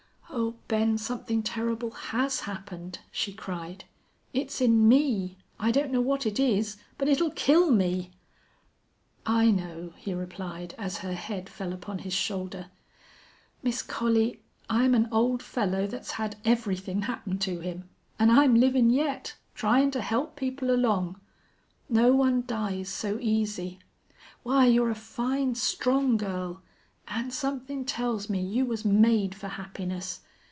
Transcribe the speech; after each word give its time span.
"Oh, 0.33 0.55
Ben, 0.69 0.97
something 0.97 1.43
terrible 1.43 1.91
has 1.91 2.41
happened," 2.41 2.99
she 3.11 3.33
cried. 3.33 3.83
"It's 4.31 4.61
in 4.61 4.87
me! 4.87 5.37
I 5.59 5.71
don't 5.71 5.91
know 5.91 5.99
what 5.99 6.25
it 6.25 6.39
is. 6.39 6.77
But 6.97 7.09
it'll 7.09 7.31
kill 7.31 7.69
me." 7.69 8.11
"I 9.25 9.51
know," 9.51 9.91
he 9.97 10.13
replied, 10.13 10.73
as 10.77 10.99
her 10.99 11.11
head 11.13 11.49
fell 11.49 11.73
upon 11.73 11.99
his 11.99 12.13
shoulder. 12.13 12.67
"Miss 13.61 13.81
Collie, 13.81 14.41
I'm 14.69 14.95
an 14.95 15.09
old 15.11 15.43
fellow 15.43 15.85
that's 15.85 16.11
had 16.11 16.37
everythin' 16.45 17.01
happen 17.03 17.37
to 17.39 17.59
him, 17.59 17.89
an' 18.17 18.31
I'm 18.31 18.55
livin' 18.55 18.89
yet, 18.89 19.35
tryin' 19.53 19.91
to 19.91 20.01
help 20.01 20.37
people 20.37 20.71
along. 20.71 21.19
No 21.89 22.13
one 22.13 22.45
dies 22.47 22.87
so 22.87 23.19
easy. 23.21 23.79
Why, 24.43 24.65
you're 24.65 24.89
a 24.91 24.95
fine, 24.95 25.55
strong 25.55 26.15
girl 26.15 26.61
an' 27.07 27.29
somethin' 27.29 27.83
tells 27.83 28.29
me 28.29 28.39
you 28.39 28.63
was 28.65 28.85
made 28.85 29.35
for 29.35 29.49
happiness. 29.49 30.21